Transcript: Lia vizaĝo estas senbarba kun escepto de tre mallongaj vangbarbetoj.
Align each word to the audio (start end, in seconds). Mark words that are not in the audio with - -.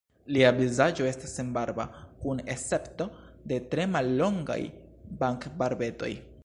Lia 0.35 0.47
vizaĝo 0.59 1.05
estas 1.09 1.33
senbarba 1.39 1.85
kun 2.23 2.41
escepto 2.55 3.09
de 3.53 3.61
tre 3.75 3.87
mallongaj 3.97 4.61
vangbarbetoj. 5.23 6.15